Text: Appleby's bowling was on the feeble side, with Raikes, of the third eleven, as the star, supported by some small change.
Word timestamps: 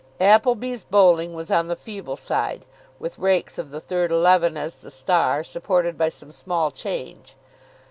Appleby's 0.19 0.81
bowling 0.81 1.35
was 1.35 1.51
on 1.51 1.67
the 1.67 1.75
feeble 1.75 2.15
side, 2.17 2.65
with 2.97 3.19
Raikes, 3.19 3.59
of 3.59 3.69
the 3.69 3.79
third 3.79 4.09
eleven, 4.11 4.57
as 4.57 4.77
the 4.77 4.89
star, 4.89 5.43
supported 5.43 5.95
by 5.95 6.09
some 6.09 6.31
small 6.31 6.71
change. 6.71 7.35